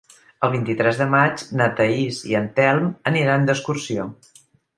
El 0.45 0.51
vint-i-tres 0.53 1.01
de 1.01 1.05
maig 1.15 1.43
na 1.59 1.67
Thaís 1.81 2.23
i 2.31 2.33
en 2.41 2.49
Telm 2.61 2.89
aniran 3.13 3.47
d'excursió. 3.51 4.09